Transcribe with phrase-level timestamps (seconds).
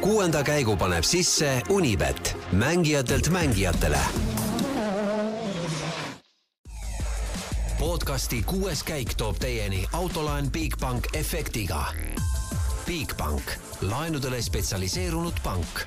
[0.00, 3.98] kuuenda käigu paneb sisse Unibet, mängijatelt mängijatele.
[7.78, 11.84] podcasti kuues käik toob teieni autolaen Bigbank efektiga.
[12.86, 13.42] Bigbank,
[13.80, 15.86] laenudele spetsialiseerunud pank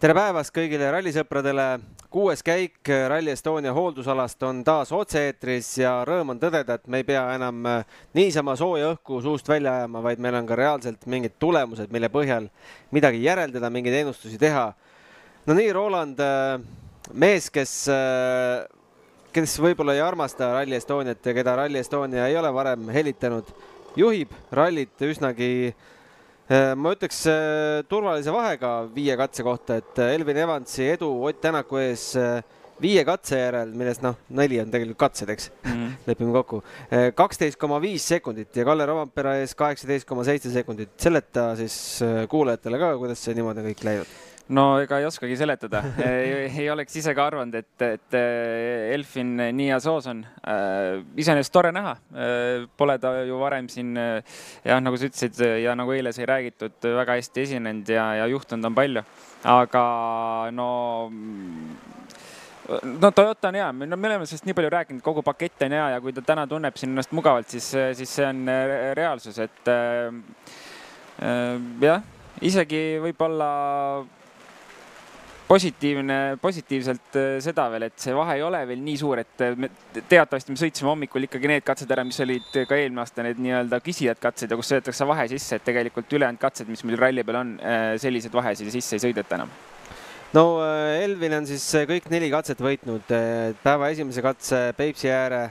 [0.00, 1.64] tere päevast kõigile rallisõpradele.
[2.10, 7.06] Kuues käik Rally Estonia hooldusalast on taas otse-eetris ja rõõm on tõdeda, et me ei
[7.06, 7.84] pea enam äh,
[8.18, 12.48] niisama sooja õhku suust välja ajama, vaid meil on ka reaalselt mingid tulemused, mille põhjal
[12.94, 14.72] midagi järeldada, mingeid ennustusi teha.
[15.46, 16.58] no nii, Roland, äh,
[17.12, 18.66] mees, kes, äh,
[19.32, 23.54] kes võib-olla ei armasta Rally Estoniat ja keda Rally Estonia ei ole varem helitanud,
[23.96, 25.99] juhib rallit üsnagi äh, Äh,
[26.50, 31.78] ma ütleks äh, turvalise vahega viie katse kohta, et äh, Elvin Evansi edu Ott Tänaku
[31.78, 32.08] ees
[32.80, 35.92] viie katse järel, millest noh, neli on tegelikult katsed, eks mm, -hmm.
[36.08, 36.62] lepime kokku.
[37.14, 40.90] kaksteist koma viis sekundit ja Kalle Rovampere ees kaheksateist koma seitse sekundit.
[40.96, 44.18] seleta siis kuulajatele ka, kuidas see niimoodi kõik läinud
[44.54, 49.68] no ega ei oskagi seletada ei oleks ise ka arvanud, et, et äh, Elfin nii
[49.70, 50.24] heas hoos on.
[50.42, 51.96] Äh, iseenesest tore näha.
[52.14, 56.78] Äh, pole ta ju varem siin jah, nagu sa ütlesid ja nagu eile sai räägitud,
[57.00, 59.04] väga hästi esinenud ja, ja juhtunud on palju.
[59.50, 59.82] aga
[60.52, 60.68] no
[63.00, 65.88] no Toyota on hea, no me oleme sellest nii palju rääkinud, kogu pakett on hea
[65.94, 68.44] ja kui ta täna tunneb siin ennast mugavalt, siis, siis see on
[68.98, 70.12] reaalsus, et äh,
[71.82, 72.04] jah,
[72.46, 73.50] isegi võib-olla
[75.50, 79.56] positiivne, positiivselt äh, seda veel, et see vahe ei ole veel nii suur, et äh,
[79.58, 83.40] me teatavasti me sõitsime hommikul ikkagi need katsed ära, mis olid ka eelmine aasta need
[83.42, 87.24] nii-öelda küsijad katsed ja kus sõidetakse vahe sisse, et tegelikult ülejäänud katsed, mis meil ralli
[87.26, 89.50] peal on, äh, selliseid vahesid sisse ei sõideta enam.
[90.30, 90.44] No
[91.00, 93.08] Elvin on siis kõik neli katset võitnud,
[93.64, 95.48] päeva esimese katse Peipsi ääre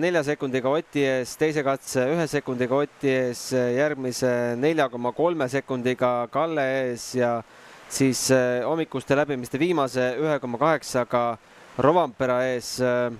[0.00, 6.14] nelja sekundiga Oti ees, teise katse ühe sekundiga Oti ees, järgmise nelja koma kolme sekundiga
[6.32, 7.34] Kalle ees ja
[7.88, 11.36] siis äh, hommikuste läbimiste viimase ühe koma kaheksaga
[11.78, 12.76] Rovampera ees.
[12.80, 13.12] Äh,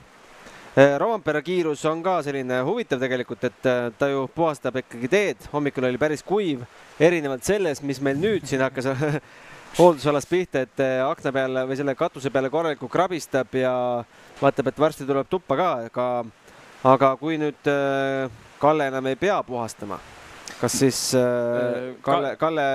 [0.78, 5.88] äh, Rovampera kiirus on ka selline huvitav tegelikult, et ta ju puhastab ikkagi teed, hommikul
[5.88, 6.64] oli päris kuiv,
[7.00, 8.90] erinevalt sellest, mis meil nüüd siin hakkas
[9.78, 13.74] hooldusalas pihta, et akna peale või selle katuse peale korralikult krabistab ja
[14.40, 16.08] vaatab, et varsti tuleb tuppa ka, aga,
[16.94, 17.74] aga kui nüüd
[18.64, 19.98] Kalle enam ei pea puhastama,
[20.60, 21.00] kas siis
[22.06, 22.68] Kalle, Kalle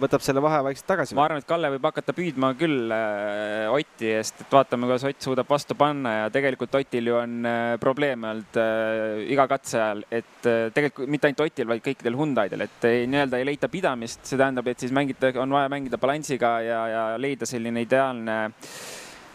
[0.00, 1.16] võtab selle vahe vaikselt tagasi?
[1.18, 5.28] ma arvan, et Kalle võib hakata püüdma küll äh, Oti eest, et vaatame, kuidas Ott
[5.28, 10.04] suudab vastu panna ja tegelikult Otil ju on äh, probleeme olnud äh, iga katse ajal,
[10.10, 14.70] et tegelikult mitte ainult Otil, vaid kõikidel Hyundai'del, et nii-öelda ei leita pidamist, see tähendab,
[14.70, 18.74] et siis mängida, on vaja mängida balansiga ja, ja leida selline ideaalne äh,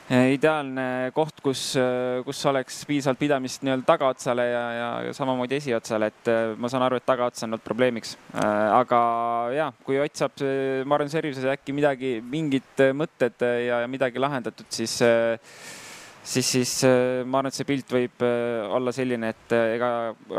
[0.09, 6.29] ideaalne koht, kus, eh, kus oleks piisavalt pidamist nii-öelda tagaotsale ja, ja, samamoodi esiotsale, et
[6.29, 8.15] eh, ma saan aru, et tagaots on olnud probleemiks.
[8.35, 8.99] aga
[9.55, 10.37] ja kui Ott saab,
[10.85, 14.99] ma arvan, servises äkki midagi, mingid mõtted ja midagi lahendatud, siis
[16.25, 19.89] siis, siis äh, ma arvan, et see pilt võib äh, olla selline, et äh, ega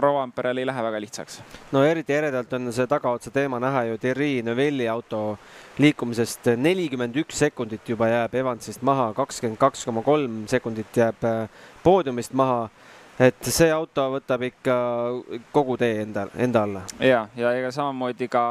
[0.02, 1.38] Rovanperel ei lähe väga lihtsaks.
[1.72, 5.38] no eriti eredalt on see tagaotsa teema näha ju Thierry Neuvelli auto
[5.82, 11.24] liikumisest nelikümmend üks sekundit juba jääb Evansist maha, kakskümmend kaks koma kolm sekundit jääb
[11.84, 12.66] poodiumist maha
[13.16, 14.76] et see auto võtab ikka
[15.54, 16.82] kogu tee enda, enda alla.
[17.00, 18.42] ja, ja ega samamoodi ka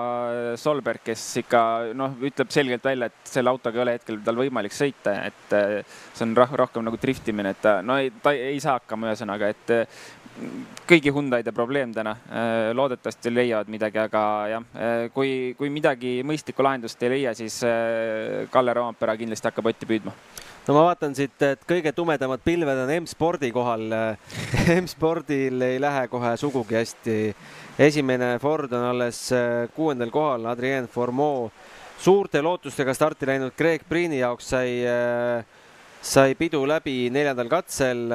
[0.57, 1.61] Solberg, kes ikka
[1.97, 5.97] noh, ütleb selgelt välja, et selle autoga ei ole hetkel tal võimalik sõita, et eh,
[6.13, 9.75] see on rohkem nagu driftimine, et ta no ei, ta ei saa hakkama, ühesõnaga, et
[9.75, 10.01] eh,
[10.89, 12.15] kõigi Hyundai'de probleem täna.
[12.25, 14.65] Eh, loodetavasti leiavad midagi, aga jah,
[15.13, 17.61] kui, kui midagi mõistlikku lahendust ei leia, siis
[18.51, 20.17] Kalle Roompere kindlasti hakkab Otti püüdma
[20.67, 23.85] no ma vaatan siit, et kõige tumedamad pilved on M-spordi kohal.
[24.81, 27.17] M-spordil ei lähe kohe sugugi hästi.
[27.79, 31.51] esimene Ford on alles äh, kuuendal kohal, Adrien Formeau.
[31.97, 35.45] suurte lootustega starti läinud Greg Priini jaoks sai, äh,
[36.01, 38.09] sai pidu läbi neljandal katsel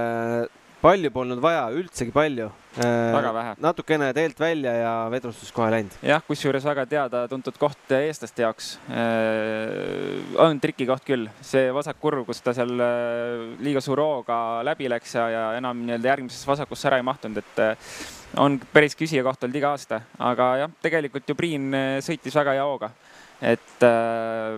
[0.81, 2.49] palju polnud vaja, üldsegi palju.
[2.79, 3.55] Äh, väga vähe.
[3.59, 5.95] natukene teelt välja ja vedrustus kohe läinud.
[6.07, 8.71] jah, kusjuures väga teada-tuntud koht eestlaste jaoks.
[8.89, 14.89] Äh, on trikikoht küll, see vasak kurv, kus ta seal äh, liiga suure hooga läbi
[14.89, 19.43] läks ja, ja enam nii-öelda järgmisesse vasakusse ära ei mahtunud, et on päris küsija koht
[19.45, 21.75] olnud iga aasta, aga jah, tegelikult ju Priin
[22.07, 22.93] sõitis väga hea hooga
[23.41, 24.57] et äh,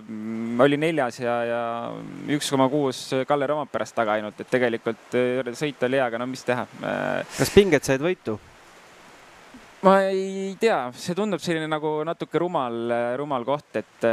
[0.62, 1.62] oli neljas ja, ja
[2.34, 6.26] üks koma kuus Kalle Roomperast taga ainult, et tegelikult äh, sõit oli hea, aga no
[6.30, 6.66] mis teha.
[6.82, 8.38] Äh, kas pinged said võitu?
[9.82, 12.76] Ma ei tea, see tundub selline nagu natuke rumal,
[13.18, 14.04] rumal koht, et,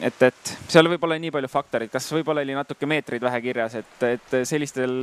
[0.00, 3.76] et, et seal võib olla nii palju faktoreid, kas võib-olla oli natuke meetreid vähe kirjas,
[3.82, 4.94] et, et sellistel,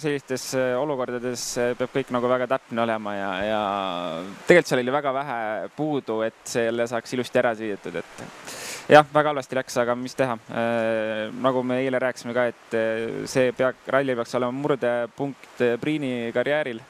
[0.00, 0.46] sellistes
[0.80, 1.44] olukordades
[1.76, 3.60] peab kõik nagu väga täpne olema ja, ja
[4.48, 5.40] tegelikult seal oli väga vähe
[5.76, 8.24] puudu, et selle saaks ilusti ära süüatud, et
[8.96, 10.38] jah, väga halvasti läks, aga mis teha.
[11.44, 12.80] nagu me eile rääkisime ka, et
[13.28, 16.80] see pea, ralli peaks olema murdepunkt Priini karjääril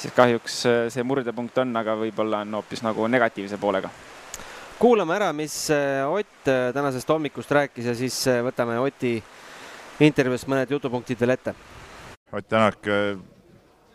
[0.00, 3.90] siis kahjuks äh, see murdepunkt on, aga võib-olla on hoopis nagu negatiivse poolega.
[4.78, 9.18] kuulame ära, mis äh, Ott äh, tänasest hommikust rääkis ja siis võtame Oti
[10.00, 11.54] intervjuust mõned jutupunktid veel ette.
[12.32, 12.86] Ott Tänak,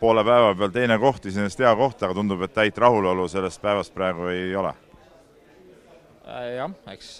[0.00, 3.94] poole päeva peal teine koht, iseenesest hea koht, aga tundub, et täit rahulolu sellest päevast
[3.94, 4.74] praegu ei ole.
[6.56, 7.10] jah, eks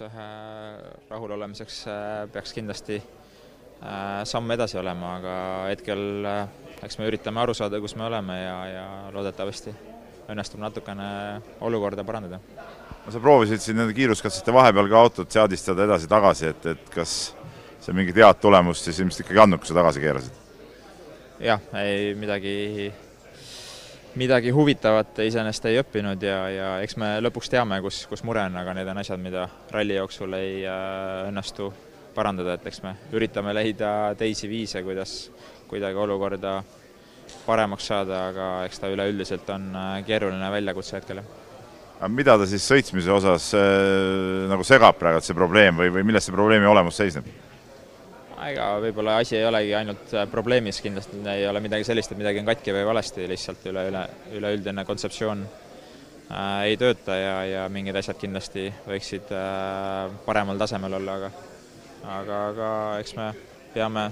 [1.10, 1.84] rahul olemiseks
[2.32, 3.00] peaks kindlasti
[4.26, 5.34] samm edasi olema, aga
[5.68, 6.04] hetkel
[6.84, 9.72] eks me üritame aru saada, kus me oleme ja, ja loodetavasti
[10.32, 11.08] õnnestub natukene
[11.64, 12.40] olukorda parandada.
[13.06, 17.16] no sa proovisid siin nende kiiruskatsete vahepeal ka autot seadistada edasi-tagasi, et, et kas
[17.80, 20.44] see mingit head tulemust siis ilmselt ikkagi andnud, kui sa tagasi keerasid?
[21.46, 22.56] jah, ei midagi,
[24.18, 28.56] midagi huvitavat iseenesest ei õppinud ja, ja eks me lõpuks teame, kus, kus mure on,
[28.60, 31.70] aga need on asjad, mida ralli jooksul ei äh, õnnestu
[32.16, 35.16] parandada, et eks me üritame leida teisi viise, kuidas
[35.70, 36.58] kuidagi olukorda
[37.46, 41.22] paremaks saada, aga eks ta üleüldiselt on äh, keeruline väljakutse hetkel,
[41.96, 46.26] aga mida ta siis sõitmise osas äh, nagu segab praegu, see probleem või, või milles
[46.28, 47.28] see probleemi olemus seisneb?
[48.46, 52.42] ega võib-olla asi ei olegi ainult äh, probleemis, kindlasti ei ole midagi sellist, et midagi
[52.42, 54.02] on katki või valesti, lihtsalt üle, üle,
[54.36, 61.20] üleüldine kontseptsioon äh, ei tööta ja, ja mingid asjad kindlasti võiksid äh, paremal tasemel olla,
[61.20, 61.32] aga
[62.04, 62.70] aga, aga
[63.00, 63.30] eks me
[63.74, 64.08] peame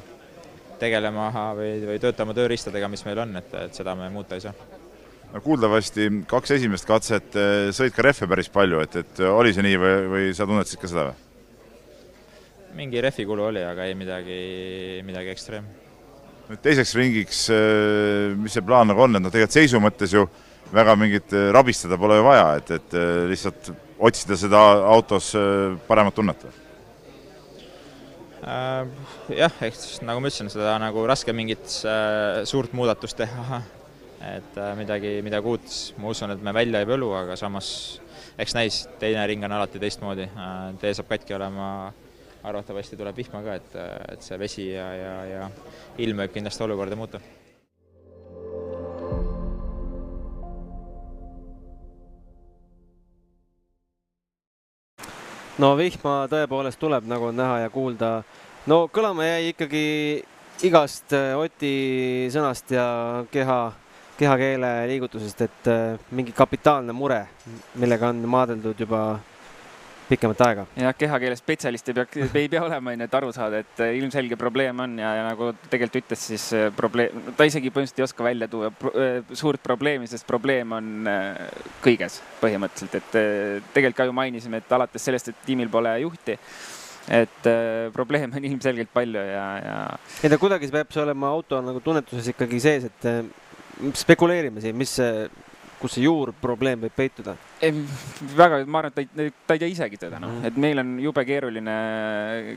[0.81, 4.55] tegelema või, või töötama tööriistadega, mis meil on, et, et seda me muuta ei saa.
[5.33, 9.65] no kuuldavasti kaks esimest katset eh, sõid ka rehve päris palju, et, et oli see
[9.67, 11.21] nii või, või sa tunnetasid ka seda või?
[12.75, 14.39] mingi rehvi kulu oli, aga ei midagi,
[15.07, 15.69] midagi ekstreem.
[16.49, 20.27] nüüd teiseks ringiks, eh, mis see plaan nagu on, et noh, tegelikult seisu mõttes ju
[20.75, 23.01] väga mingit eh, rabistada pole ju vaja, et, et
[23.31, 23.73] lihtsalt
[24.05, 24.61] otsida seda
[24.91, 25.31] autos
[25.87, 26.64] paremat tunnet või?
[28.45, 28.87] Äh,
[29.39, 33.61] jah, eks nagu ma ütlesin, seda nagu raske mingit äh, suurt muudatust teha,
[34.21, 37.71] et äh, midagi, midagi uut, ma usun, et me välja ei põlu, aga samas
[38.37, 40.27] eks näis, teine ring on alati teistmoodi,
[40.83, 41.69] tee saab katki olema,
[42.45, 43.79] arvatavasti tuleb vihma ka, et,
[44.13, 45.49] et see vesi ja, ja, ja
[46.05, 47.23] ilm võib kindlasti olukorda muuta
[55.63, 58.23] no vihma tõepoolest tuleb, nagu on näha ja kuulda.
[58.67, 59.85] no kõlama jäi ikkagi
[60.67, 62.87] igast äh, Oti sõnast ja
[63.31, 63.59] keha,
[64.19, 67.25] kehakeele liigutusest, et äh, mingi kapitaalne mure,
[67.79, 69.05] millega on maadeldud juba
[70.09, 70.67] pikemat aega.
[70.77, 72.07] jah, kehakeele spetsialist ei pea,
[72.43, 75.51] ei pea olema, onju, et aru saada, et äh, ilmselge probleem on ja, ja nagu
[75.73, 79.63] tegelikult ütles, siis äh, probleem, ta isegi põhimõtteliselt ei oska välja tuua pro, äh, suurt
[79.65, 81.11] probleemi, sest probleem on
[81.85, 86.39] kõiges põhimõtteliselt, et tegelikult ka ju mainisime, et alates sellest, et tiimil pole juhti
[87.05, 89.81] et äh, probleeme on ilmselgelt palju ja, ja.
[90.25, 94.95] ei no kuidagi peab see olema auto nagu tunnetuses ikkagi sees, et spekuleerime siin, mis
[95.85, 97.37] kus see juurprobleem võib peituda?
[98.37, 100.49] väga, ma arvan, et ta ei, ta ei tea isegi seda, noh, mhm.
[100.49, 101.77] et meil on jube keeruline,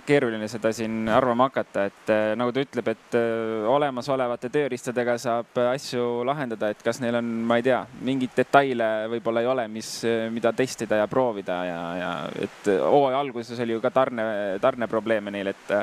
[0.07, 5.61] keeruline seda siin arvama hakata, et äh, nagu ta ütleb, et äh, olemasolevate tööriistadega saab
[5.67, 9.91] asju lahendada, et kas neil on, ma ei tea, mingeid detaile võib-olla ei ole, mis,
[10.33, 12.11] mida testida ja proovida ja, ja
[12.47, 14.27] et hooaja alguses oli ju ka tarne,
[14.63, 15.77] tarneprobleeme neil, et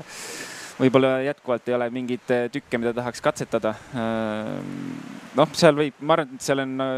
[0.78, 3.74] võib-olla jätkuvalt ei ole mingeid äh, tükke, mida tahaks katsetada.
[3.94, 4.50] Äh,
[5.38, 6.94] noh, seal võib, ma arvan, et seal on äh,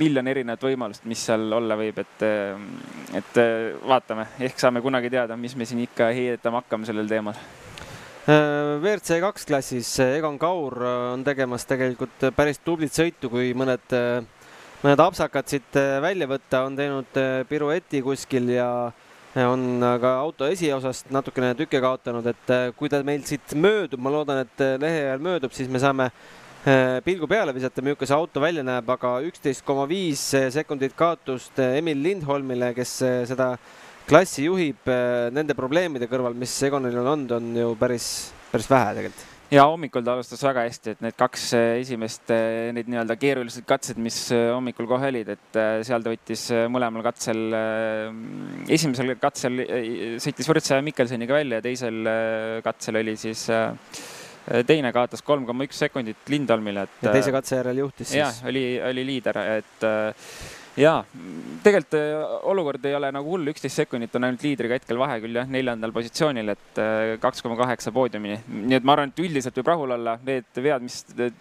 [0.00, 2.24] miljon erinevat võimalust, mis seal olla võib, et,
[3.20, 3.40] et
[3.86, 7.38] vaatame, ehk saame kunagi teada, mis me siin ikka heietama hakkame sellel teemal.
[8.30, 13.94] WRC kaks klassis Egon Kaur on tegemas tegelikult päris tublit sõitu, kui mõned,
[14.84, 17.16] mõned apsakad siit välja võtta, on teinud
[17.48, 18.68] pirueti kuskil ja
[19.34, 24.10] on ka auto esiosast natukene tükke kaotanud, et äh, kui ta meil siit möödub, ma
[24.10, 28.16] loodan, et äh, lehe ajal möödub, siis me saame äh, pilgu peale visata, milline see
[28.16, 30.22] auto välja näeb, aga üksteist koma viis
[30.54, 32.96] sekundit kaotust Emil Lindholmile, kes
[33.30, 33.52] seda
[34.10, 34.90] klassi juhib
[35.30, 38.08] nende probleemide kõrval, mis Egonil on olnud, on ju päris,
[38.50, 42.70] päris vähe tegelikult ja hommikul ta alustas väga hästi, et need kaks eh, esimest eh,
[42.74, 47.42] neid nii-öelda keerulised katsed, mis eh, hommikul kohe olid, et seal ta võttis mõlemal katsel,
[48.70, 49.64] esimesel katsel
[50.22, 52.00] sõitis võrdse Mikkelsoniga välja ja teisel
[52.64, 53.46] katsel oli siis
[54.66, 57.02] teine kaotas kolm koma üks sekundit Lindholmile, et.
[57.04, 58.22] ja teise katse järel juhtis siis.
[58.22, 59.86] jah, oli, oli liider, et
[60.78, 61.00] jaa,
[61.64, 65.36] tegelikult äh, olukord ei ole nagu hull, üksteist sekundit on ainult liidriga hetkel vahe küll
[65.40, 68.38] jah, neljandal positsioonil, et äh, kaks koma kaheksa poodiumini.
[68.46, 71.00] nii et ma arvan, et üldiselt võib rahul olla, need vead, mis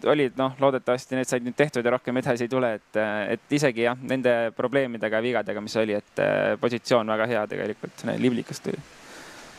[0.09, 3.57] olid, noh, loodetavasti need said nüüd tehtud ja rohkem edasi ei tule, et, äh, et
[3.59, 6.24] isegi jah, nende probleemidega ja vigadega, mis oli, et
[6.59, 8.81] positsioon väga hea tegelikult, liblikas tuli.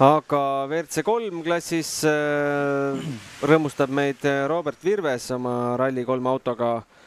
[0.01, 1.91] Aga WRC kolm klassis
[3.45, 6.71] rõõmustab meid Robert Virves oma Rally3 autoga.
[6.79, 7.00] äh, Äh,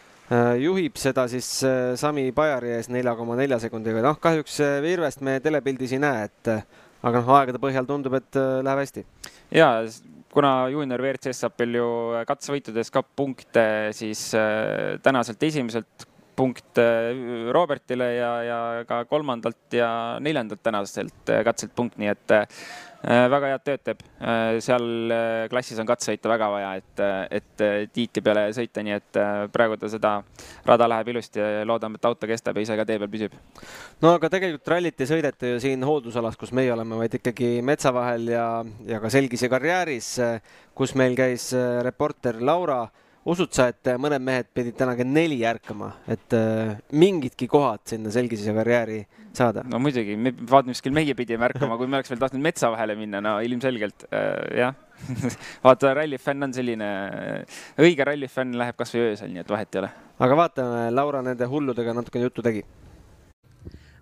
[0.61, 5.23] juhib seda siis äh, Sami Pajari ees nelja koma nelja sekundiga, noh, kahjuks äh, Virvest
[5.25, 6.51] me telepildis ei näe, et
[7.03, 9.05] aga noh, aegade põhjal tundub, et läheb hästi.
[9.53, 9.69] ja
[10.33, 11.89] kuna juunior WRC-s saab veel ju
[12.29, 14.31] katsevõitudes ka punkte, siis
[15.03, 16.79] tänaselt esimeselt punkt
[17.53, 18.59] Robertile ja, ja
[18.89, 19.89] ka kolmandalt ja
[20.23, 22.35] neljandalt tänaselt katselt punkt, nii et
[23.03, 27.01] Äh, väga head tööd teeb, äh, seal äh, klassis on katsesõita väga vaja, et,
[27.35, 29.19] et tiitli peale sõita, nii et
[29.51, 30.13] praegu ta seda
[30.63, 33.35] rada läheb ilusti ja loodame, et auto kestab ja ise ka tee peal püsib.
[33.99, 37.91] no aga tegelikult rallit ei sõideta ju siin hooldusalas, kus meie oleme, vaid ikkagi metsa
[37.91, 38.47] vahel ja,
[38.87, 40.13] ja ka Selgise karjääris,
[40.71, 41.51] kus meil käis
[41.83, 42.85] reporter Laura
[43.29, 48.11] usud sa, et mõned mehed pidid täna kell neli ärkama, et äh, mingidki kohad sinna
[48.13, 49.01] Selgisise karjääri
[49.35, 49.63] saada?
[49.67, 52.71] no muidugi, me vaatame, mis kell meie pidime ärkama, kui me oleks veel tahtnud metsa
[52.73, 54.75] vahele minna, no ilmselgelt äh, jah
[55.65, 56.89] vaata, rallifänn on selline,
[57.81, 59.91] õige rallifänn läheb kasvõi öösel, nii et vahet ei ole.
[60.27, 62.63] aga vaatame, Laura nende hulludega natukene juttu tegi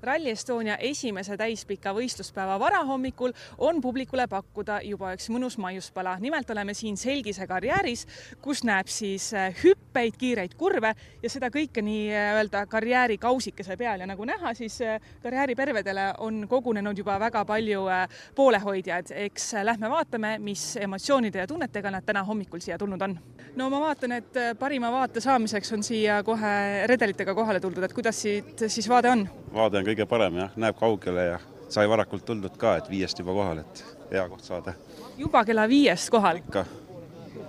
[0.03, 6.15] Rally Estonia esimese täispika võistluspäeva varahommikul on publikule pakkuda juba üks mõnus maiuspala.
[6.19, 8.07] nimelt oleme siin Selgise karjääris,
[8.41, 14.07] kus näeb siis äh, hüppeid, kiireid kurve ja seda kõike nii-öelda karjääri kausikese peal ja
[14.09, 19.13] nagu näha, siis äh, karjääripervedele on kogunenud juba väga palju äh, poolehoidjaid.
[19.27, 23.19] eks lähme vaatame, mis emotsioonide ja tunnetega nad täna hommikul siia tulnud on.
[23.55, 28.21] no ma vaatan, et parima vaate saamiseks on siia kohe redelitega kohale tuldud, et kuidas
[28.21, 29.27] siit siis vaade on?
[29.53, 31.39] vaade on kõige parem jah, näeb kaugele ja
[31.71, 34.73] sai varakult tuldud ka, et viiest juba kohal, et hea koht saada.
[35.17, 36.39] juba kella viiest kohal?
[36.39, 36.65] ikka,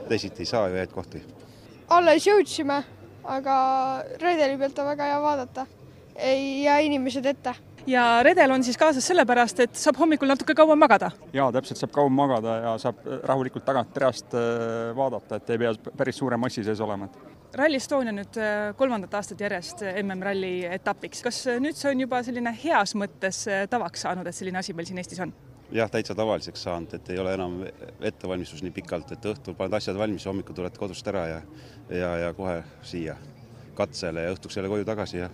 [0.08, 1.22] teisiti ei saa ju häid kohti.
[1.88, 2.82] alles jõudsime,
[3.24, 3.56] aga
[4.20, 5.66] redeli pealt on väga hea vaadata.
[6.16, 7.54] ei jää inimesed ette
[7.86, 11.10] ja redel on siis kaasas sellepärast, et saab hommikul natuke kauem magada?
[11.32, 15.74] jaa, täpselt, saab kauem magada ja saab rahulikult tagant reast äh, vaadata, et ei pea
[15.96, 17.08] päris suure massi sees olema
[17.52, 22.00] Rally Estonia nüüd äh, kolmandat aastat järjest äh, MM-ralli etapiks, kas äh, nüüd see on
[22.00, 25.34] juba selline heas mõttes tavaks saanud, et selline asi meil siin Eestis on?
[25.72, 27.58] jah, täitsa tavaliseks saanud, et ei ole enam
[28.00, 31.38] ettevalmistus nii pikalt, et õhtul paned asjad valmis, hommikul tuled kodust ära ja
[31.92, 33.18] ja, ja kohe siia
[33.76, 35.28] katsele ja õhtuks jälle koju tagasi ja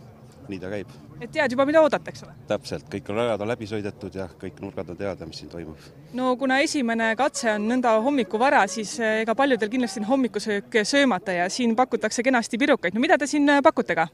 [0.53, 0.93] nii ta käib.
[1.21, 2.35] et tead juba, mida oodata, eks ole?
[2.49, 5.89] täpselt, kõik on rajad on läbi sõidetud ja kõik nurgad on teada, mis siin toimub.
[6.19, 11.37] no kuna esimene katse on nõnda hommikuvara, siis eh, ega paljudel kindlasti on hommikusöök söömata
[11.37, 12.95] ja siin pakutakse kenasti pirukaid.
[12.95, 14.09] no mida te siin eh, pakute ka?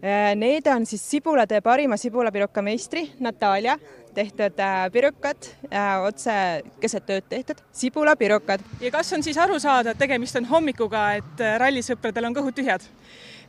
[0.00, 3.78] Eh, need on siis Sibulade parima sibulapiruka meistri Natalja
[4.14, 4.58] tehtud
[4.92, 5.46] pirukad,
[6.02, 6.32] otse
[6.82, 8.60] keset ööd tehtud sibulapirukad.
[8.80, 12.82] ja kas on siis aru saada, et tegemist on hommikuga, et rallisõpradel on kõhud tühjad?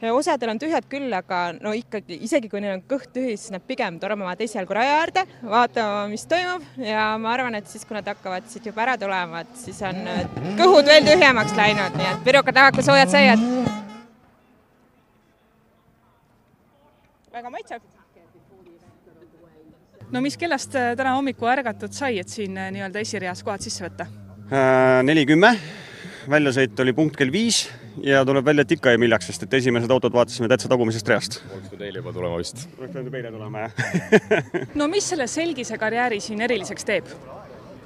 [0.09, 3.65] Osadel on tühjad küll, aga no ikkagi, isegi kui neil on kõht tühi, siis nad
[3.67, 8.09] pigem tormavad esialgu raja äärde, vaatama, mis toimub ja ma arvan, et siis, kui nad
[8.09, 10.01] hakkavad siit juba ära tulema, et siis on
[10.57, 13.49] kõhud veel tühjemaks läinud, nii et pirukad kui soojad saiad.
[17.31, 17.81] väga maitsev
[20.11, 23.85] no mis kellast äh, täna hommikul ärgatud sai, et siin äh, nii-öelda esireas kohad sisse
[23.85, 24.07] võtta?
[24.51, 25.53] Äh, neli kümme,
[26.31, 27.63] väljasõit oli punkt kell viis
[28.03, 31.39] ja tuleb välja, et ikka jäi hiljaks, sest et esimesed autod vaatasime täitsa tagumisest reast.
[31.51, 32.65] oleks pidanud eile juba tulema vist.
[32.77, 33.71] oleks pidanud juba eile tulema, jah
[34.79, 37.09] no mis selle Selgise karjääri siin eriliseks teeb?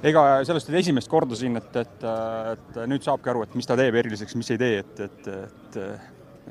[0.06, 2.06] ega sellest oli esimest korda siin, et, et,
[2.52, 5.80] et nüüd saabki aru, et mis ta teeb eriliseks, mis ei tee, et, et, et,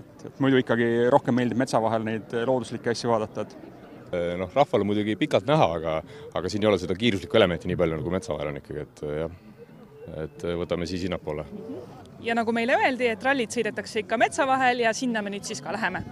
[0.02, 3.74] et, et muidu ikkagi rohkem meeldib metsa vahel neid looduslikke asju vaadata, et
[4.40, 5.98] noh, rahval on muidugi pikalt näha, aga,
[6.36, 9.06] aga siin ei ole seda kiiruslikku elementi nii palju nagu metsa vahel on ikkagi, et
[9.22, 9.38] jah,
[10.24, 11.46] et võtame siis sinnapoole
[12.26, 15.62] ja nagu meile öeldi, et rallid sõidetakse ikka metsa vahel ja sinna me nüüd siis
[15.64, 16.06] ka läheme.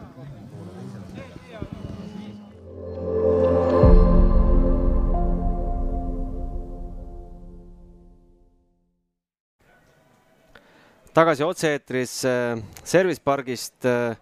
[11.14, 14.18] tagasi otse-eetris äh, Service pargist äh,.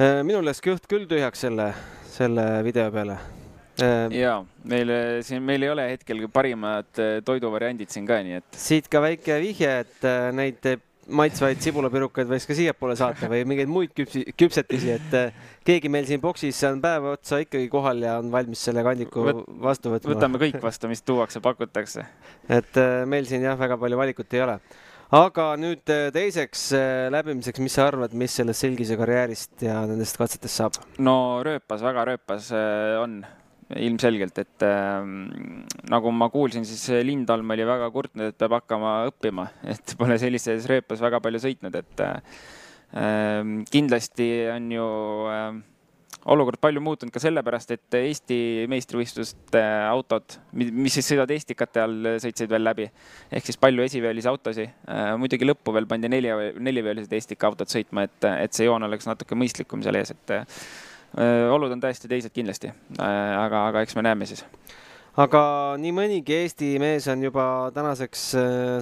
[0.00, 1.74] äh minul läks kõht küll tühjaks selle,
[2.08, 3.18] selle video peale
[4.14, 4.38] ja
[4.70, 4.90] meil
[5.26, 8.58] siin, meil ei ole hetkel parimad eh, toiduvariandid siin ka, nii et.
[8.58, 10.68] siit ka väike vihje, et eh, neid
[11.04, 16.22] maitsvaid sibulapirukaid võiks ka siiapoole saata või mingeid muid küpsi, küpsetisi, et keegi meil siin
[16.22, 20.14] boksis on päev otsa ikkagi kohal ja on valmis selle kandiku Võt, vastu võtma.
[20.14, 22.06] võtame kõik vastu, mis tuuakse, pakutakse.
[22.48, 24.58] et meil siin jah, väga palju valikut ei ole
[25.14, 30.18] aga nüüd äh, teiseks äh, läbimiseks, mis sa arvad, mis sellest Selgise karjäärist ja nendest
[30.20, 30.78] katsetest saab?
[30.98, 32.50] no rööpas, väga rööpas
[33.02, 33.20] on
[33.72, 35.06] ilmselgelt, et äh,
[35.90, 40.68] nagu ma kuulsin, siis Lindholm oli väga kurtnud, et peab hakkama õppima, et pole sellises
[40.70, 42.42] rööpas väga palju sõitnud, et äh,
[43.72, 44.88] kindlasti on ju
[45.32, 45.62] äh,
[46.24, 48.38] olukord palju muutunud ka sellepärast, et Eesti
[48.70, 52.88] meistrivõistluste autod, mis siis sõidavad Estikate all, sõitsid veel läbi.
[53.30, 54.72] ehk siis palju esiveolisi autosid.
[54.88, 59.08] Äh, muidugi lõppu veel pandi nelja, neliveolised Estika autod sõitma, et, et see joon oleks
[59.10, 60.36] natuke mõistlikum seal ees, et
[61.54, 62.72] olud on täiesti teised kindlasti.
[62.98, 64.44] Äh, aga, aga eks me näeme siis
[65.20, 65.44] aga
[65.78, 68.26] nii mõnigi Eesti mees on juba tänaseks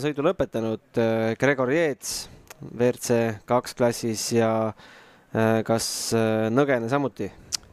[0.01, 1.03] sõidu lõpetanud.
[1.41, 2.27] Gregor Jeets
[2.73, 4.91] WRC kaks klassis ja äh,
[5.33, 7.31] Äh, kas äh, Nõgene samuti?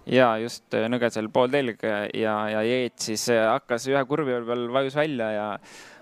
[0.09, 4.95] ja just äh, Nõgesel pool telg ja, ja Jeet siis hakkas ühe kurvi peal vajus
[4.95, 5.47] välja ja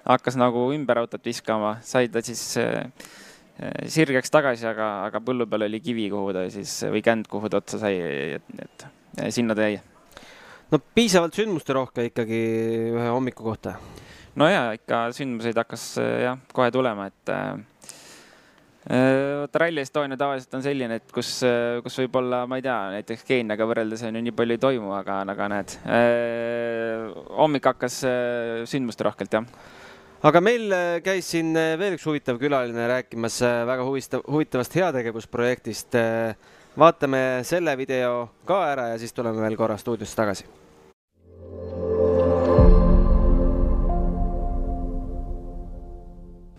[0.06, 2.44] hakkas nagu ümber autot viskama, sai ta siis
[3.90, 7.62] sirgeks tagasi, aga, aga põllu peal oli kivi, kuhu ta siis või känd, kuhu ta
[7.62, 7.98] otsa sai,
[8.38, 9.80] et, et sinna ta jäi.
[10.72, 12.42] no piisavalt sündmusterohke ikkagi
[12.94, 13.78] ühe hommiku kohta.
[14.38, 17.34] no ja ikka sündmuseid hakkas jah, kohe tulema, et
[18.88, 21.42] vaata Rally Estonia tavaliselt on selline, et kus,
[21.84, 25.18] kus võib-olla, ma ei tea, näiteks Keeniaga võrreldes on ju nii palju ei toimu, aga,
[25.34, 25.76] aga näed,
[27.42, 28.00] hommik hakkas
[28.70, 29.76] sündmusterohkelt, jah
[30.24, 30.74] aga meil
[31.06, 36.00] käis siin veel üks huvitav külaline rääkimas väga huvitav, huvitavast heategevusprojektist.
[36.78, 40.46] vaatame selle video ka ära ja siis tuleme veel korra stuudiosse tagasi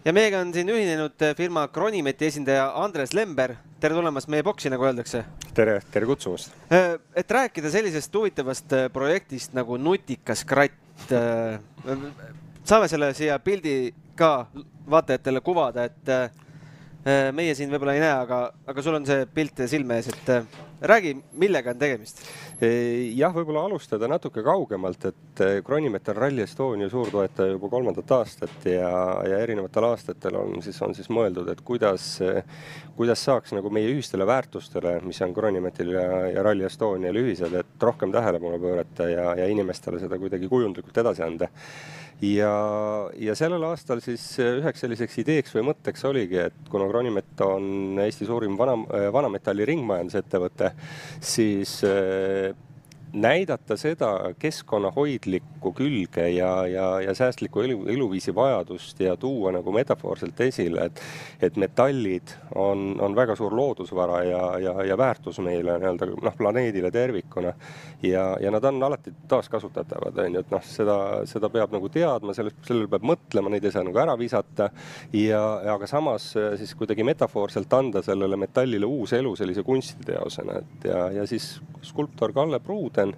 [0.09, 3.57] ja meiega on siin ühinenud äh, firma Kronimeti esindaja Andres Lember.
[3.81, 5.25] tere tulemast meie boksi, nagu öeldakse.
[5.55, 6.55] tere, tere kutsumast.
[6.73, 11.13] Äh, et rääkida sellisest huvitavast äh, projektist nagu Nutikas kratt.
[12.69, 14.33] Saame selle siia pildi ka
[14.91, 19.97] vaatajatele kuvada, et meie siin võib-olla ei näe, aga, aga sul on see pilt silme
[19.97, 22.21] ees, et räägi, millega on tegemist?
[22.59, 28.91] jah, võib-olla alustada natuke kaugemalt, et Kronimet on Rally Estonia suurtoetaja juba kolmandat aastat ja,
[29.31, 32.09] ja erinevatel aastatel on siis, on siis mõeldud, et kuidas,
[32.99, 37.89] kuidas saaks nagu meie ühistele väärtustele, mis on Kronimetil ja, ja Rally Estonial ühised, et
[37.89, 41.49] rohkem tähelepanu pöörata ja, ja inimestele seda kuidagi kujundlikult edasi anda
[42.25, 42.53] ja,
[43.21, 48.27] ja sellel aastal siis üheks selliseks ideeks või mõtteks oligi, et kuna Kronimet on Eesti
[48.29, 48.77] suurim vana,
[49.15, 50.73] vanametalli ringmajandusettevõte,
[51.21, 51.79] siis
[53.13, 60.41] näidata seda keskkonnahoidlikku külge ja, ja, ja säästliku elu, eluviisi vajadust ja tuua nagu metafoorselt
[60.41, 61.01] esile, et,
[61.43, 66.91] et metallid on, on väga suur loodusvara ja, ja, ja väärtus meile nii-öelda noh, planeedile
[66.91, 67.55] tervikuna.
[68.03, 72.37] ja, ja nad on alati taaskasutatavad, on ju, et noh, seda, seda peab nagu teadma,
[72.37, 74.71] selle, sellele peab mõtlema, neid ei saa nagu ära visata.
[75.13, 75.43] ja,
[75.75, 81.27] aga samas siis kuidagi metafoorselt anda sellele metallile uus elu sellise kunstiteosena, et ja, ja
[81.27, 83.15] siis skulptor Kalle Pruud Marten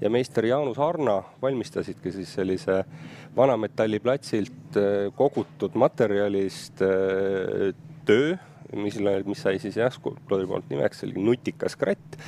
[0.00, 2.84] ja meister Jaanus Arna valmistasidki siis sellise
[3.36, 7.72] Vanametalliplatsilt äh, kogutud materjalist äh,
[8.04, 8.36] töö,
[8.76, 12.18] mille, mis sai siis jah, skulptori poolt nimeks, oli nutikas kratt.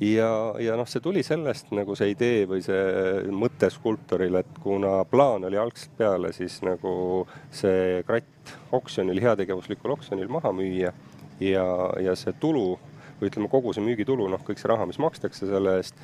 [0.00, 0.28] ja,
[0.60, 5.46] ja noh, see tuli sellest nagu see idee või see mõte skulptoril, et kuna plaan
[5.48, 10.94] oli algselt peale siis nagu see kratt oksjonil, heategevuslikul oksjonil maha müüa
[11.42, 11.66] ja,
[12.02, 12.76] ja see tulu
[13.22, 15.98] või ütleme, kogu see müügitulu, noh, kõik see raha, mis makstakse selle eest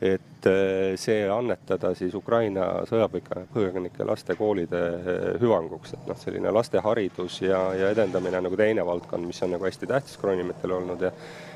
[0.00, 7.40] et äh, see annetada siis Ukraina sõjapõgenike laste koolide äh, hüvanguks, et noh, selline lasteharidus
[7.42, 11.12] ja, ja edendamine nagu teine valdkond, mis on nagu hästi tähtis Kroonimetil olnud ja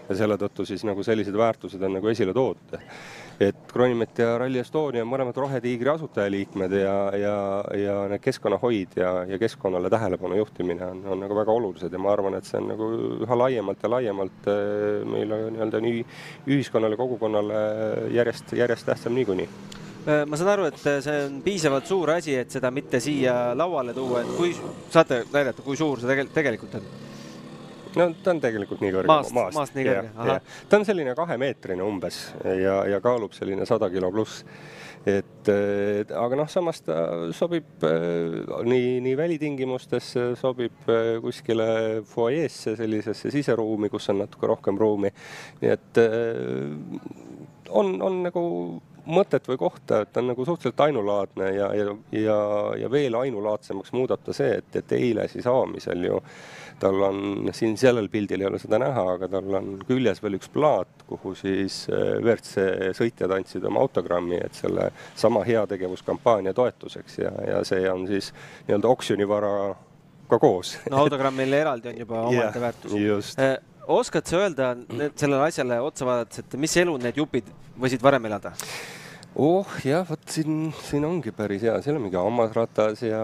[0.09, 2.75] ja selle tõttu siis nagu sellised väärtused on nagu esile toodud
[3.49, 7.35] et Kronimet ja Rally Estonia on mõlemad Rohetiigri asutajaliikmed ja, ja,
[7.79, 12.13] ja need keskkonnahoid ja, ja keskkonnale tähelepanu juhtimine on, on nagu väga olulised ja ma
[12.15, 12.89] arvan, et see on nagu
[13.27, 16.03] üha laiemalt ja laiemalt eh, meile nii-öelda nii
[16.57, 17.63] ühiskonnale, kogukonnale
[18.15, 22.53] järjest, järjest tähtsam niikuinii äh, ma saan aru, et see on piisavalt suur asi, et
[22.53, 24.55] seda mitte siia lauale tuua, et kui
[24.91, 26.93] saate näidata, kui suur see tegelikult on?
[27.99, 30.37] No ta on tegelikult nii kõrge maast, maast, maast nii kõrge,
[30.69, 34.45] ta on selline kahemeetrine umbes ja, ja kaalub selline sada kilo pluss.
[35.09, 36.97] et aga noh, samas ta
[37.35, 38.37] sobib äh,
[38.69, 41.67] nii, nii välitingimustesse, sobib äh, kuskile
[42.07, 45.11] fuajeesse, sellisesse siseruumi, kus on natuke rohkem ruumi.
[45.61, 46.71] nii et äh,
[47.75, 48.47] on, on nagu
[49.07, 52.39] mõtet või kohta, et ta on nagu suhteliselt ainulaadne ja, ja, ja,
[52.85, 56.21] ja veel ainulaadsemaks muudab ta see, et, et eile siis avamisel ju
[56.83, 60.51] tal on siin sellel pildil ei ole seda näha, aga tal on küljes veel üks
[60.53, 67.33] plaat, kuhu siis äh, WRC sõitjad andsid oma autogrammi, et selle sama heategevuskampaania toetuseks ja,
[67.49, 68.33] ja see on siis
[68.67, 69.53] nii-öelda oksjonivara
[70.33, 70.77] ka koos.
[70.91, 72.97] no autogrammil eraldi on juba omaette väärtus.
[73.01, 77.49] just eh, oskad sa öelda need, sellele asjale otsa vaadates, et mis elu need jupid
[77.81, 78.55] võisid varem elada?
[79.37, 83.23] Oh jah, vot siin, siin ongi päris hea, seal on mingi hammasratas ja,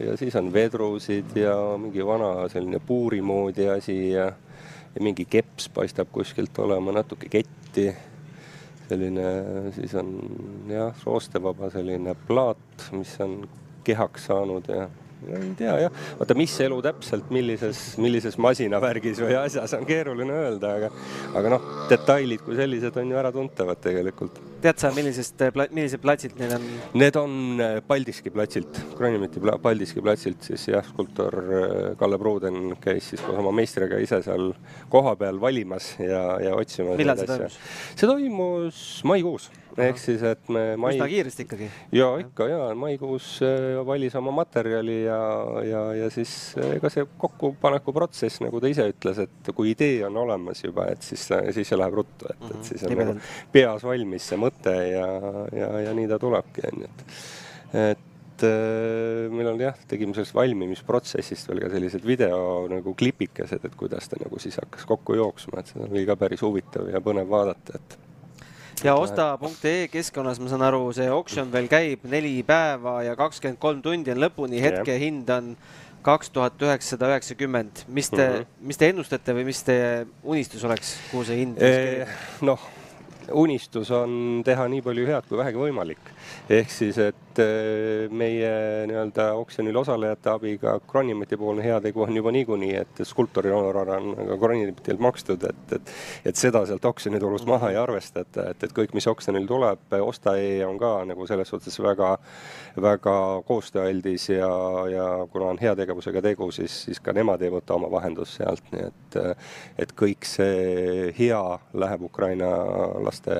[0.00, 4.30] ja siis on vedrusid ja mingi vana selline puuri moodi asi ja,
[4.94, 7.90] ja mingi keps paistab kuskilt olema, natuke ketti.
[8.90, 9.26] selline,
[9.76, 10.08] siis on
[10.66, 13.44] jah, roostevaba selline plaat, mis on
[13.86, 14.88] kehaks saanud ja
[15.28, 20.72] ei tea jah, vaata, mis elu täpselt, millises, millises masinavärgis või asjas on keeruline öelda,
[20.80, 20.90] aga,
[21.36, 24.40] aga noh, detailid kui sellised on ju äratuntavad tegelikult.
[24.64, 25.44] Tead sa, millisest,
[25.74, 26.66] milliselt platsilt need on?
[27.00, 33.10] Need on äh, Paldiski platsilt, Kronimeti Paldiski platsilt siis jah, skulptor äh, Kalle Pruuden käis
[33.12, 34.52] siis koos oma meistriga ise seal
[34.92, 36.98] kohapeal valimas ja, ja otsimas.
[37.00, 37.58] millal see toimus?
[37.94, 40.94] see toimus maikuus ehk siis, et me mai....
[40.96, 41.68] üsna kiiresti ikkagi.
[41.94, 45.20] ja ikka ja maikuus äh, valis oma materjali ja,
[45.66, 50.02] ja, ja siis äh, ega see kokkupaneku protsess, nagu ta ise ütles, et kui idee
[50.08, 53.16] on olemas juba, et siis, siis see läheb ruttu, et, et siis on nagu
[53.52, 55.08] peas valmis see mõte ja,
[55.56, 57.16] ja, ja nii ta tulebki, onju, et,
[57.94, 63.78] et äh, meil on jah, tegime sellest valmimisprotsessist veel ka sellised video nagu klipikesed, et
[63.78, 67.30] kuidas ta nagu siis hakkas kokku jooksma, et seda oli ka päris huvitav ja põnev
[67.30, 68.09] vaadata, et
[68.84, 73.82] ja osta.ee keskkonnas, ma saan aru, see oksjon veel käib neli päeva ja kakskümmend kolm
[73.84, 75.54] tundi on lõpuni, hetkehind on
[76.06, 77.84] kaks tuhat üheksasada üheksakümmend.
[77.88, 78.66] mis te mm, -hmm.
[78.68, 82.08] mis te ennustate või mis teie unistus oleks, kuhu see hind eh,?
[82.40, 82.60] noh,
[83.32, 86.12] unistus on teha nii palju head kui vähegi võimalik.
[86.48, 92.32] ehk siis, et et äh, meie nii-öelda oksjonil osalejate abiga Kronimeti poolne heategu on juba
[92.34, 95.92] niikuinii, et skulptori honorar on ka Kronimetilt makstud, et, et,
[96.26, 100.78] et seda sealt oksjonitulust maha ei arvestata, et, et kõik, mis oksjonil tuleb, osta.ee on
[100.80, 102.16] ka nagu selles suhtes väga,
[102.80, 103.14] väga
[103.46, 104.50] koostööaldis ja,
[104.90, 108.88] ja kuna on heategevusega tegu, siis, siis ka nemad ei võta oma vahendust sealt, nii
[108.88, 109.20] et,
[109.86, 111.42] et kõik see hea
[111.78, 112.50] läheb Ukraina
[113.04, 113.38] laste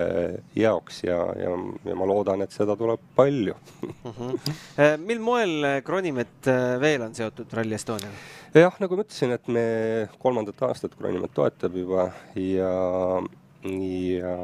[0.54, 1.56] jaoks ja, ja,
[1.90, 4.12] ja ma loodan, et seda tuleb palju mm.
[4.12, 5.04] -hmm.
[5.06, 8.14] mil moel äh, Kronimet äh, veel on seotud Rally Estoniaga?
[8.54, 9.64] jah, nagu ma ütlesin, et me
[10.18, 12.72] kolmandat aastat Kronimet toetab juba ja
[13.62, 14.36] ja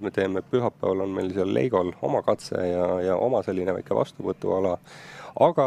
[0.00, 4.78] me teeme, pühapäeval on meil seal Leigol oma katse ja, ja oma selline väike vastuvõtuala,
[5.44, 5.66] aga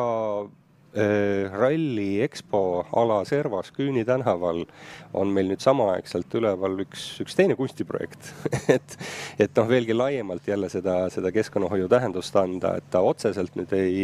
[1.54, 2.62] ralli EXPO
[3.00, 4.64] ala servas Küüni tänaval
[5.14, 8.32] on meil nüüd samaaegselt üleval üks, üks teine kunstiprojekt.
[8.76, 8.98] Et,
[9.42, 14.04] et noh, veelgi laiemalt jälle seda, seda keskkonnahoiu tähendust anda, et ta otseselt nüüd ei,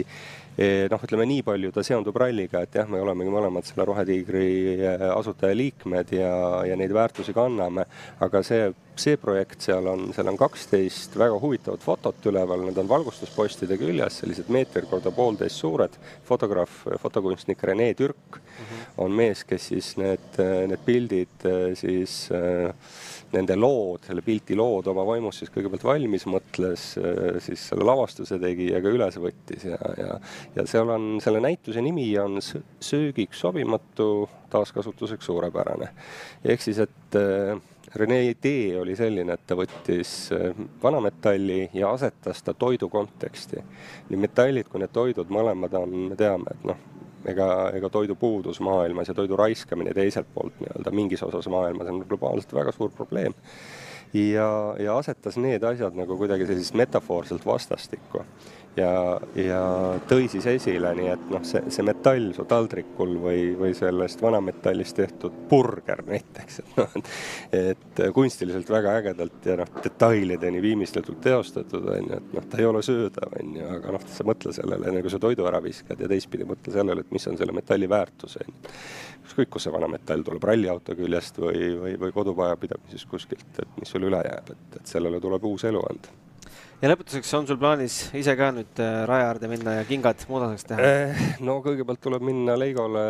[0.92, 5.06] noh, ütleme nii palju ta seondub ralliga, et jah, me olemegi mõlemad selle Rohetiigri äh,
[5.12, 6.32] asutajaliikmed ja,
[6.70, 7.88] ja neid väärtusi kanname,
[8.24, 12.90] aga see see projekt, seal on, seal on kaksteist väga huvitavat fotot üleval, need on
[12.90, 15.98] valgustuspostide küljes, sellised meeter korda poolteist suured.
[16.26, 18.86] fotograaf, fotokunstnik Rene Türk mm -hmm.
[18.98, 22.30] on mees, kes siis need, need pildid siis
[23.34, 26.84] nende lood, selle pilti lood oma vaimus siis kõigepealt valmis mõtles,
[27.40, 30.20] siis selle lavastuse tegi ja ka üles võttis ja, ja,
[30.56, 32.40] ja seal on, selle näituse nimi on
[32.80, 35.90] Söögiks sobimatu, taaskasutuseks suurepärane.
[36.46, 37.20] ehk siis, et
[37.96, 40.52] Rene idee oli selline, et ta võttis äh,
[40.84, 43.62] vanametalli ja asetas ta toidu konteksti.
[44.10, 46.82] nii metallid kui need toidud mõlemad on, me teame, et noh,
[47.32, 52.54] ega, ega toidupuudus maailmas ja toidu raiskamine teiselt poolt nii-öelda mingis osas maailmas on globaalselt
[52.58, 53.34] väga suur probleem.
[54.14, 58.26] ja, ja asetas need asjad nagu kuidagi selliselt metafoorselt vastastikku
[58.78, 59.62] ja, ja
[60.10, 64.98] tõi siis esile, nii et noh, see, see metall su taldrikul või, või sellest vanametallist
[65.00, 66.98] tehtud burger näiteks, et noh,
[67.56, 72.70] et kunstiliselt väga ägedalt ja noh, detailideni viimistletult teostatud on ju, et noh, ta ei
[72.70, 76.02] ole söödav, on ju, aga noh, sa mõtle sellele, enne kui sa toidu ära viskad
[76.02, 78.76] ja teistpidi mõtle sellele, et mis on selle metalli väärtus, on ju.
[79.26, 84.06] ükskõik, kust see vanametall tuleb, ralliauto küljest või, või, või kodumajapidamises kuskilt, et mis sul
[84.12, 86.22] üle jääb, et, et sellele tuleb uus elu anda
[86.86, 90.68] ja lõpetuseks on sul plaanis ise ka nüüd äh, raja äärde minna ja kingad muudaseks
[90.70, 90.90] teha?
[90.90, 93.06] Eh, no kõigepealt tuleb minna Leigole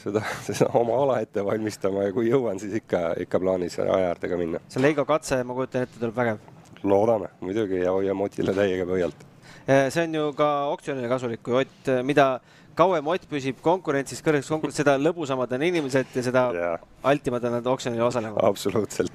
[0.00, 4.30] seda, seda oma ala ette valmistama ja kui jõuan, siis ikka, ikka plaanis raja äärde
[4.32, 4.62] ka minna.
[4.72, 6.40] see Leigo katse, ma kujutan ette, tuleb vägev.
[6.88, 9.26] loodame muidugi ja hoiame Otile täiega pöialt.
[9.68, 12.30] Eh, see on ju ka oksjonile kasulik, kui Ott, mida
[12.78, 16.84] kauem Ott püsib konkurentsis kõrges konkurentsis, seda lõbusamad on inimesed ja seda yeah.
[17.10, 18.38] altimad on nad oksjonil osalema.
[18.46, 19.14] absoluutselt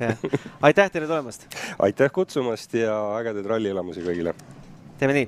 [0.67, 1.47] aitäh teile tulemast!
[1.79, 4.35] aitäh kutsumast ja ägedaid rallielamusi kõigile!
[4.99, 5.27] teeme nii!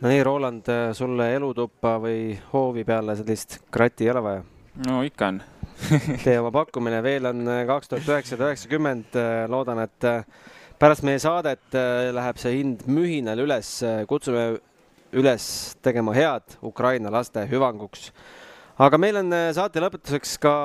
[0.00, 4.44] no nii, Roland, sulle elutuppa või hoovi peale sellist kratti ei ole vaja?
[4.84, 5.40] No ikka on
[6.24, 9.16] tee oma pakkumine, veel on kaks tuhat üheksasada üheksakümmend,
[9.52, 10.06] loodan, et
[10.78, 14.46] pärast meie saadet äh, läheb see hind mühinal üles, kutsume
[15.16, 15.46] üles
[15.84, 18.10] tegema head Ukraina laste hüvanguks.
[18.78, 20.56] aga meil on äh, saate lõpetuseks ka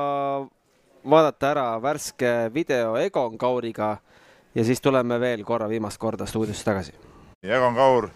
[1.03, 3.95] vaadata ära värske video Egon Kauriga
[4.55, 6.93] ja siis tuleme veel korra viimast korda stuudiosse tagasi.
[7.41, 8.09] Egon Kaur,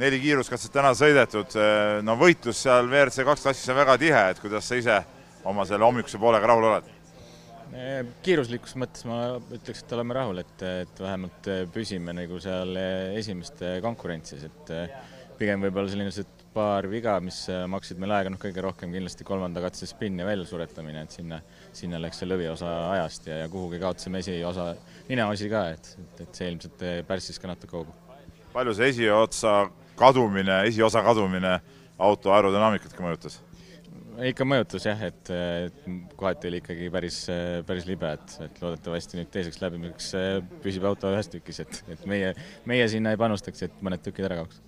[0.00, 1.58] neli kiiruskatset täna sõidetud,
[2.06, 5.02] no võitlus seal WRC kaks klassis on väga tihe, et kuidas sa ise
[5.44, 6.92] oma selle hommikuse poolega rahul oled?
[8.22, 9.16] kiiruslikus mõttes ma
[9.56, 12.76] ütleks, et oleme rahul, et, et vähemalt püsime nagu seal
[13.18, 14.72] esimeste konkurentsis, et
[15.40, 19.88] pigem võib-olla sellised paar viga, mis maksid meil aega, noh, kõige rohkem kindlasti kolmanda katse
[19.90, 21.40] spinn ja väljasuretamine, et sinna,
[21.74, 24.68] sinna läks see lõviosa ajast ja, ja kuhugi kaotasime esiosa,
[25.08, 27.96] ninaosi ka, et, et, et see ilmselt pärssis ka natuke hoogu.
[28.54, 29.56] palju see esiotsa
[29.98, 31.58] kadumine, esiosa kadumine
[31.98, 33.40] auto aerodünaamikat ka mõjutas?
[34.30, 35.30] Ikka mõjutas jah, et,
[36.18, 37.18] kohati oli ikkagi päris,
[37.66, 40.12] päris libe, et, et loodetavasti nüüd teiseks läbimiseks
[40.62, 42.34] püsib auto ühes tükis, et, et meie,
[42.68, 44.62] meie sinna ei panustaks, et mõned tükid ära kaoks.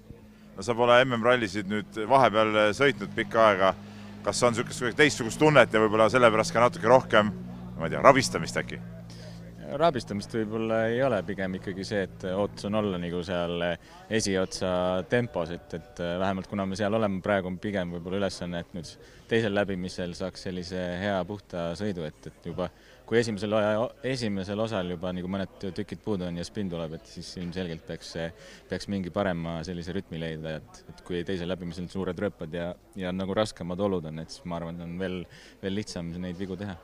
[0.56, 3.72] no sa pole MM-rallisid nüüd vahepeal sõitnud pikka aega,
[4.26, 7.32] kas on niisugust teistsugust tunnet ja võib-olla sellepärast ka natuke rohkem,
[7.76, 8.82] ma ei tea, rabistamist äkki?
[9.80, 13.62] Rabistamist võib-olla ei ole, pigem ikkagi see, et ootus on olla nagu seal
[14.18, 14.70] esiotsa
[15.10, 18.90] tempos, et, et vähemalt kuna me seal oleme, praegu on pigem võib-olla ülesanne, et nüüd
[19.30, 22.70] teisel läbimisel saaks sellise hea puhta sõidu, et, et juba
[23.06, 23.54] kui esimesel,
[24.06, 28.16] esimesel osal juba nagu mõned tükid puudu on ja spinn tuleb, et siis ilmselgelt peaks,
[28.70, 33.14] peaks mingi parema sellise rütmi leida, et, et kui teisel läbimisel suured rööpad ja, ja
[33.14, 35.22] nagu raskemad olud on, et siis ma arvan, on veel,
[35.62, 36.76] veel lihtsam neid vigu teha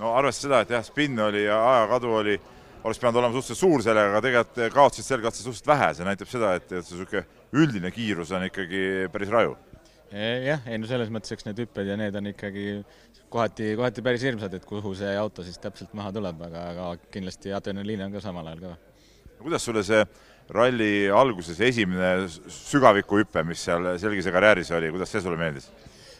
[0.00, 2.36] no arvestades seda, et jah, spinn oli ja ajakadu oli,
[2.84, 6.32] oleks pidanud olema suhteliselt suur sellega, aga tegelikult kaotasid sel katsel suhteliselt vähe, see näitab
[6.32, 7.24] seda, et, et see niisugune
[7.56, 8.82] üldine kiirus on ikkagi
[9.14, 9.56] päris raju.
[10.12, 12.66] jah, ei no selles mõttes, eks need hüpped ja need on ikkagi
[13.32, 17.52] kohati, kohati päris hirmsad, et kuhu see auto siis täpselt maha tuleb, aga, aga kindlasti
[17.56, 18.78] adrenaliini on ka samal ajal kõva.
[19.40, 20.04] kuidas sulle see
[20.54, 25.66] ralli alguses esimene sügavikuhüpe, mis seal Selgise karjääris oli, kuidas see sulle meeldis?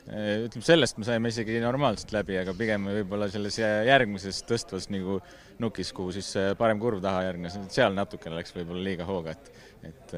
[0.07, 5.19] Ütleme, sellest me saime isegi normaalselt läbi, aga pigem võib-olla selles järgmises tõstvas nagu
[5.63, 9.51] nukis, kuhu siis parem kurv taha järgnes, seal natukene läks võib-olla liiga hooga, et,
[9.91, 10.15] et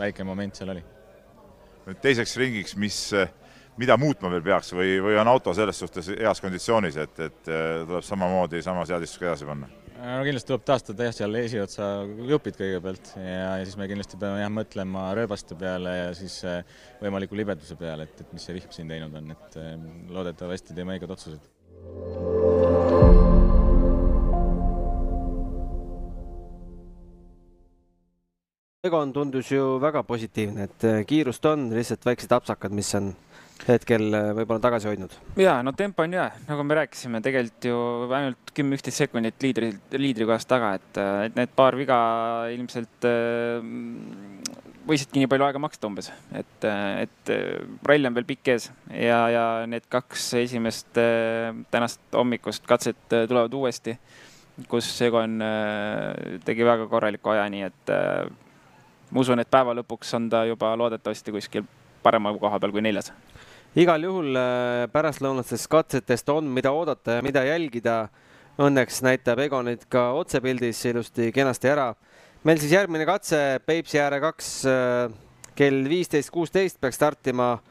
[0.00, 0.82] väike moment seal oli.
[1.86, 2.98] nüüd teiseks ringiks, mis,
[3.78, 8.02] mida muutma veel peaks või, või on auto selles suhtes heas konditsioonis, et, et tuleb
[8.06, 9.81] samamoodi sama seadistusega edasi panna?
[10.02, 11.88] No kindlasti tuleb taastada jah, seal esiotsa
[12.28, 16.40] jupid kõigepealt ja, ja siis me kindlasti peame jah, mõtlema rööbaste peale ja siis
[17.02, 19.58] võimaliku libeduse peale, et, et mis see vihm siin teinud on, et
[20.12, 21.50] loodetavasti teeme õiged otsused.
[28.82, 33.12] Egon tundus ju väga positiivne, et kiirust on, lihtsalt väiksed apsakad, mis on
[33.68, 35.14] hetkel võib-olla tagasi hoidnud?
[35.40, 37.78] ja no tempo on hea, nagu me rääkisime, tegelikult ju
[38.10, 41.98] ainult kümme-üksteist sekundit liidri, liidrikohast taga, et, et need paar viga
[42.52, 43.06] ilmselt
[44.88, 46.68] võisidki nii palju aega maksta umbes, et,
[47.04, 47.32] et
[47.86, 50.98] rall on veel pikk ees ja, ja need kaks esimest
[51.70, 53.96] tänast hommikust katset tulevad uuesti,
[54.68, 55.38] kus Egon
[56.44, 57.94] tegi väga korraliku aja, nii et
[59.12, 61.68] ma usun, et päeva lõpuks on ta juba loodetavasti kuskil
[62.02, 63.12] parema koha peal kui neljas
[63.78, 64.36] igal juhul
[64.92, 68.06] pärastlõunastest katsetest on, mida oodata ja mida jälgida.
[68.60, 71.94] Õnneks näitab Egonit ka otsepildis ilusti kenasti ära.
[72.44, 74.48] meil siis järgmine katse Peipsi ääre kaks
[75.54, 77.62] kell viisteist, kuusteist peaks startima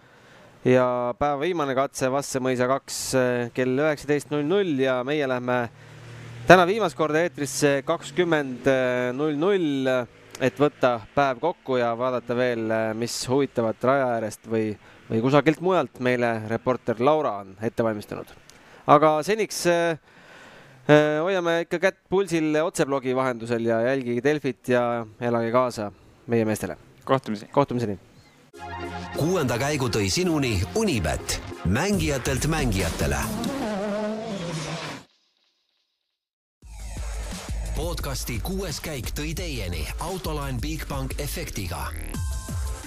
[0.66, 2.98] ja päeva viimane katse Vassemõisa kaks
[3.54, 5.70] kell üheksateist null null ja meie lähme
[6.48, 8.66] täna viimast korda eetrisse kakskümmend
[9.14, 9.90] null null,
[10.42, 12.66] et võtta päev kokku ja vaadata veel,
[12.98, 14.72] mis huvitavat raja äärest või
[15.12, 18.28] või kusagilt mujalt meile reporter Laura on ette valmistanud.
[18.88, 20.00] aga seniks äh,
[21.21, 25.91] hoiame ikka kätt pulsil otseblogi vahendusel ja jälgige Delfit ja elage kaasa
[26.28, 26.78] meie meestele.
[27.04, 27.45] kohtumisi.
[27.52, 28.00] kohtumiseni.
[29.17, 33.19] kuuenda käigu tõi sinuni Unibet, mängijatelt mängijatele.
[37.76, 41.91] podcasti kuues käik tõi teieni autolaen Bigbank efektiga